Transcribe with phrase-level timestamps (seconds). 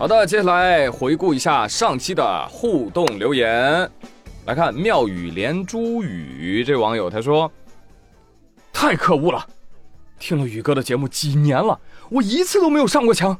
[0.00, 3.86] 好的，接下来回顾一下上期的互动留言。
[4.46, 7.52] 来看妙语连珠语这网友他说
[8.72, 9.46] ：“太可恶了，
[10.18, 11.78] 听了宇哥的节目几年了，
[12.08, 13.36] 我一次都没有上过墙。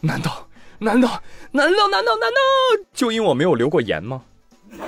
[0.00, 0.48] 难道
[0.80, 1.08] 难道
[1.52, 2.40] 难道难道难道
[2.92, 4.20] 就因我没有留过言吗？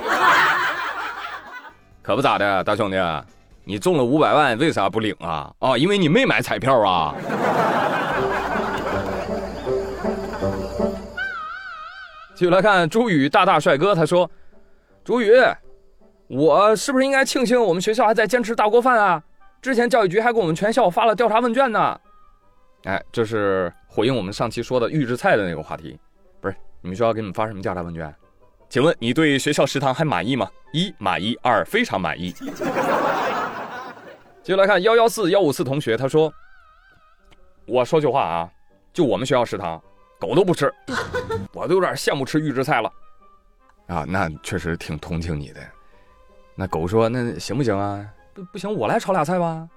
[2.03, 2.97] 可不咋的，大兄弟，
[3.63, 5.53] 你中了五百万为啥不领啊？
[5.59, 7.15] 啊，因为你没买彩票啊。”
[12.37, 14.29] 继续来看朱宇大大帅哥，他说
[15.03, 15.31] ：“朱宇，
[16.27, 19.23] 我是不是应该庆幸我们学校还在坚持大锅饭啊？
[19.59, 21.99] 之前教育局还给我们全校发了调查问卷呢。”
[22.85, 25.97] 哎，这是回应我们上期说的预制菜的那个话题。
[26.39, 28.13] 不是，你们学校给你们发什么调查问卷？
[28.69, 30.47] 请问你对学校食堂还满意吗？
[30.73, 32.31] 一满意，二非常满意。
[34.43, 36.31] 接下来看幺幺四幺五四同学，他说
[37.65, 38.47] ：“我说句话啊，
[38.93, 39.81] 就我们学校食堂。”
[40.19, 40.73] 狗都不吃，
[41.53, 42.91] 我都有点羡慕吃预制菜了，
[43.87, 45.61] 啊，那确实挺同情你的。
[46.55, 48.03] 那狗说：“那行不行啊？
[48.33, 49.67] 不不行，我来炒俩菜吧。”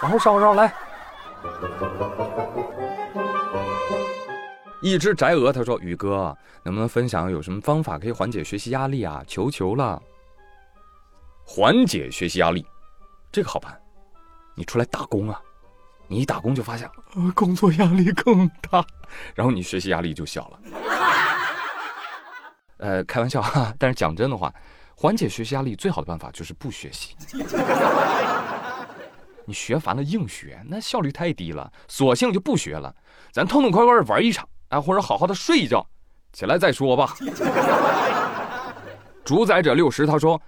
[0.00, 0.72] 然后稍稍来。
[4.80, 9.22] 一只宅鹅他说：“宇哥，能不能分享有什么方法可以缓解学习压力啊？
[9.26, 10.00] 求求了！
[11.44, 12.64] 缓解学习压力，
[13.32, 13.78] 这个好办，
[14.54, 15.42] 你出来打工啊。”
[16.10, 18.84] 你一打工就发现，呃，工作压力更大，
[19.32, 20.58] 然后你学习压力就小了。
[22.78, 24.52] 呃，开玩笑哈，但是讲真的话，
[24.96, 27.14] 缓解学习压力最好的办法就是不学习。
[29.46, 32.92] 你学烦了硬学，那效率太低了，索性就不学了，
[33.30, 35.86] 咱痛痛快快的玩一场，啊，或者好好的睡一觉，
[36.32, 37.14] 起来再说吧。
[39.24, 40.42] 主宰者六十他说，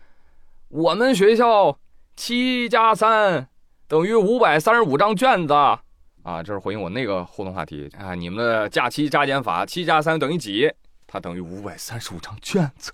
[0.67, 1.79] 我们学校
[2.17, 3.47] 七加三。
[3.93, 8.15] 等于五百三十五张卷子，啊，这是回应我那个互动话题啊。
[8.15, 10.73] 你们的假期加减法，七加三等于几？
[11.07, 12.91] 它等于五百三十五张卷子。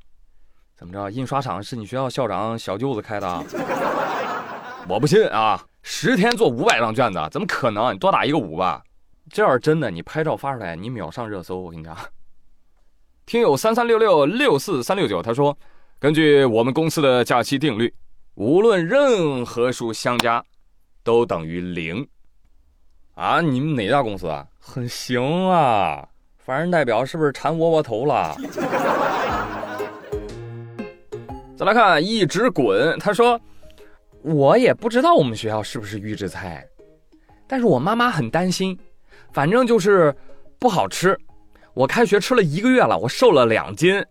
[0.77, 1.09] 怎么着？
[1.09, 3.45] 印刷厂是你学校校长小舅子开的？
[4.91, 5.65] 我不信啊！
[5.85, 7.95] 十天做五百张卷子，怎么可能？
[7.95, 8.83] 你多打一个五吧。
[9.31, 11.61] 这要是真的，你拍照发出来，你秒上热搜。
[11.61, 11.97] 我跟你讲，
[13.25, 15.57] 听友三三六六六四三六九他说，
[16.01, 17.95] 根据我们公司的假期定律，
[18.35, 20.45] 无论任何数相加。
[21.09, 22.07] 都等于零，
[23.15, 23.41] 啊！
[23.41, 24.47] 你们哪家公司啊？
[24.59, 26.07] 很行啊！
[26.37, 28.37] 法人代表是不是馋窝窝头了？
[31.57, 33.41] 再来看一直滚，他说
[34.21, 36.63] ：“我也不知道我们学校是不是预制菜，
[37.47, 38.79] 但是我妈妈很担心，
[39.33, 40.15] 反正就是
[40.59, 41.19] 不好吃。
[41.73, 44.05] 我开学吃了一个月了，我瘦了两斤。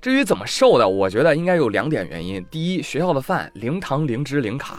[0.00, 4.78] 至于怎么瘦的，我觉得应该有两点原因：第一，学校的饭零糖、零脂、零卡。”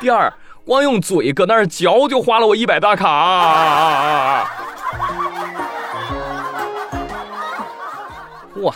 [0.00, 0.32] 第二，
[0.64, 4.48] 光用嘴搁那儿嚼就花了我一百大卡。
[8.62, 8.72] 哇，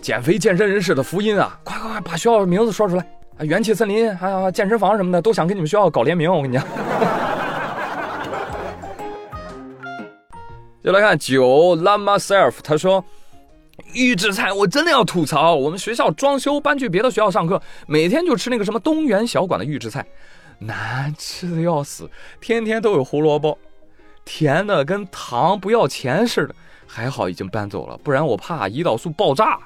[0.00, 1.58] 减肥健身人士的福音啊！
[1.64, 3.04] 快快快，把学校名字说出来！
[3.40, 6.32] 元气森林还有健身房什么的，都想跟你们学校搞联名。
[6.32, 6.64] 我跟你讲。
[10.82, 13.04] 就来看九 love myself，他说。
[13.92, 20.06] 预制菜我真的要吐槽，我们学校装修搬去别的学校上课，每天就吃那个什么东园小馆的预制菜，
[20.58, 22.10] 难吃的要死，
[22.40, 23.58] 天天都有胡萝卜，
[24.24, 26.54] 甜的跟糖不要钱似的。
[26.90, 29.58] 还好已经搬走了，不然我怕胰岛素爆炸。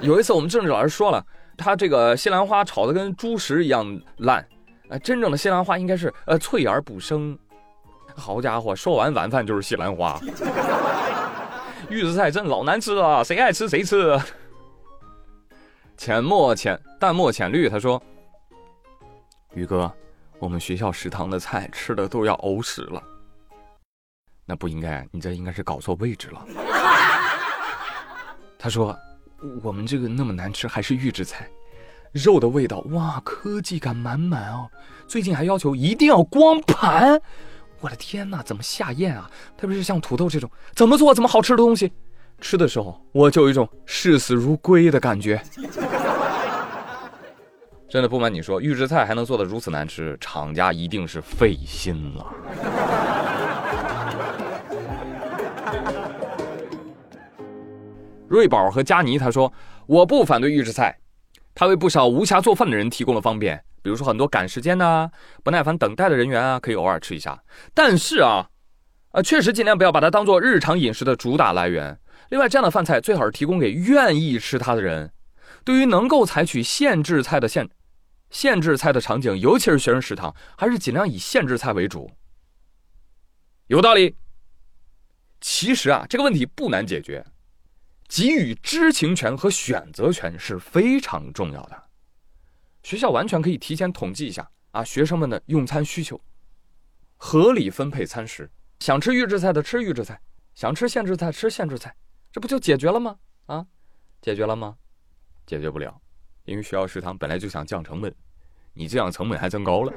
[0.00, 1.24] 有一次我们政治老师说了，
[1.56, 4.46] 他这个西兰花炒的跟猪食一样烂，
[4.90, 7.38] 呃，真正的西兰花应该是呃脆而不生。
[8.14, 10.20] 好家伙，说完晚饭就是西兰花。
[11.90, 14.16] 预制菜真老难吃了，谁爱吃谁吃。
[15.96, 18.00] 浅墨浅淡墨浅绿，他说
[19.54, 19.92] ：“宇哥，
[20.38, 23.02] 我们学校食堂的菜吃的都要呕屎了。
[24.46, 26.46] 那不应该，你这应该是搞错位置了。”
[28.56, 28.96] 他说
[29.60, 31.50] ：“我们这个那么难吃，还是预制菜，
[32.12, 34.70] 肉的味道哇，科技感满满哦。
[35.08, 37.20] 最近还要求一定要光盘。”
[37.80, 39.30] 我的天哪，怎么下咽啊？
[39.56, 41.90] 特别是像土豆这种，怎么做怎么好吃的东西，
[42.40, 45.40] 吃的时候我就有一种视死如归的感觉。
[47.88, 52.26] 真的不瞒你说，预制菜还能做的如此难吃，厂家一定是费心了。
[58.28, 59.52] 瑞宝和佳妮他说
[59.88, 60.96] ：“我不反对预制菜，
[61.52, 65.10] 它为不少无暇做饭的人提供了方便。”比如说很多赶时间呐、
[65.42, 67.42] 不耐烦等待的人员啊，可以偶尔吃一下。
[67.74, 68.48] 但是啊，
[69.10, 71.98] 啊，确实尽量不要把它当做日常饮食的主打来源。
[72.30, 75.12] 另外，这样的饭菜最好是提供给愿意吃它的人。
[75.64, 77.68] 对于能够采取限制菜的限
[78.30, 82.10] 限制菜的场景，尤其是学生食堂，还是尽量以限制菜为主。
[83.66, 84.16] 有道理。
[85.40, 87.24] 其实啊，这个问题不难解决，
[88.08, 91.89] 给予知情权和选择权是非常重要的。
[92.82, 96.20] 学校完全可以提前统计一下啊，学生们的用餐需求，
[97.16, 98.50] 合理分配餐食。
[98.80, 100.18] 想吃预制菜的吃预制菜，
[100.54, 101.94] 想吃限制菜吃限制菜，
[102.32, 103.16] 这不就解决了吗？
[103.46, 103.66] 啊，
[104.22, 104.76] 解决了吗？
[105.46, 106.00] 解决不了，
[106.44, 108.14] 因为学校食堂本来就想降成本，
[108.72, 109.92] 你这样成本还增高了。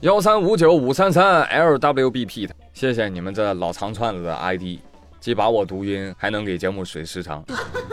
[0.00, 4.80] 幺三五九五三三 LWBP 的，谢谢你们这老长串子的 ID，
[5.22, 7.44] 既把我读晕，还能给节目水时长。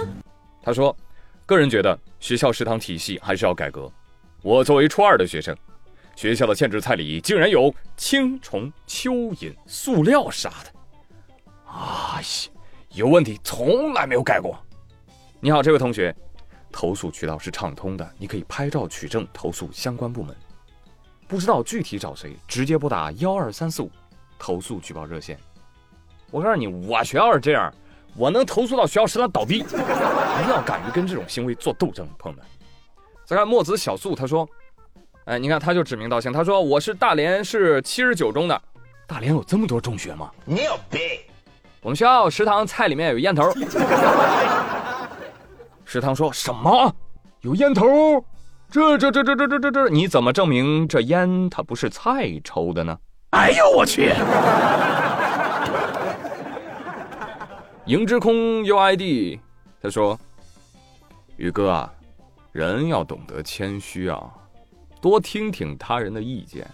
[0.63, 0.95] 他说，
[1.45, 3.87] 个人觉得学校食堂体系还是要改革。
[4.41, 5.55] 我作为初二的学生，
[6.15, 10.73] 学校的限制菜里竟然有青虫、蚯蚓、塑料啥的，
[11.67, 12.51] 哎呀，
[12.95, 14.57] 有问题，从来没有改过。
[15.39, 16.15] 你好，这位同学，
[16.71, 20.35] 投诉渠道是畅通的，你可以拍照取证投诉相关部门。
[21.27, 23.91] 不知道具体找谁，直接拨打幺二三四五
[24.39, 25.39] 投诉举报热线。
[26.31, 27.73] 我告诉你，我学校是这样，
[28.15, 29.57] 我能投诉到学校食堂倒闭。
[29.59, 32.45] 一定要敢于跟这种行为做斗争，朋友们。
[33.25, 34.47] 再看墨子小素，他说
[35.25, 38.61] ：“哎，你看，他就指名道姓，他说我是大连市七十九中的。
[39.07, 40.31] 大连有这么多中学吗？
[40.45, 41.01] 你有病！
[41.81, 43.51] 我们学校食堂菜里面有烟头。
[45.85, 46.93] 食堂说什么？
[47.41, 47.87] 有烟头？”
[48.71, 52.95] 这这这这这这这这，你怎么证明这烟它不是菜抽的呢？
[53.31, 54.13] 哎呦我去！
[57.89, 59.39] 迎之空 UID，
[59.81, 60.19] 他说
[61.37, 61.91] ：“宇哥啊，
[62.51, 64.31] 人要懂得谦虚啊，
[65.01, 66.69] 多听听他人的意见，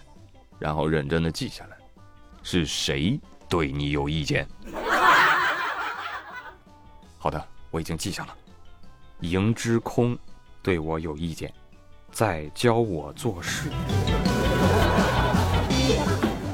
[0.58, 1.78] 然后认真的记下来，
[2.42, 3.18] 是谁
[3.48, 4.46] 对你有意见？”
[7.16, 8.36] 好的，我已经记下了。
[9.20, 10.18] 迎之空
[10.62, 11.50] 对我有意见。
[12.12, 13.70] 在教我做事，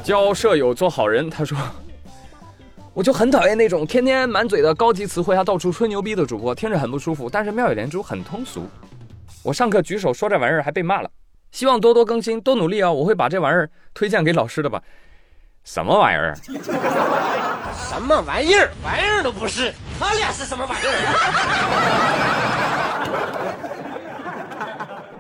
[0.05, 1.29] 教舍友做好人。
[1.29, 1.59] 他说
[2.95, 7.31] ：“我就很讨厌那种天天满嘴的高级词汇还到处吹牛逼的主播，听着很不舒服。
[7.31, 8.69] 但是妙语连珠很通俗。
[9.43, 11.11] 我上课举手说这玩意儿还被骂了。
[11.53, 12.93] 希望多多更新，多努力啊！
[12.93, 14.83] 我会把这玩意儿推荐给老师的吧。
[15.65, 16.35] 什么玩意儿？
[17.89, 18.71] 什么玩意儿？
[18.85, 19.73] 玩意儿都不是。
[19.99, 20.93] 他俩是什么玩意儿？”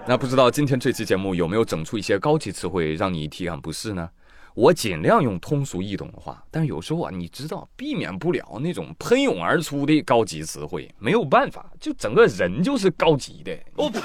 [0.05, 4.11] 那不知道今天这期节目有没有整出一些高级词汇让你体感不适呢？
[4.55, 13.59] 我尽量用通俗易懂的话，但有时候啊，你知道避免不了那种喷涌而出的高级词汇，没有办法，就整个人就是高级的。
[13.77, 14.01] 我呸！